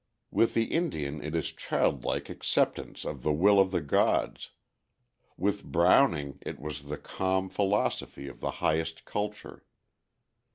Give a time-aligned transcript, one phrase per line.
[0.31, 4.49] With the Indian it is childlike acceptance of the will of the gods;
[5.37, 9.63] with Browning, it was the calm philosophy of the highest culture.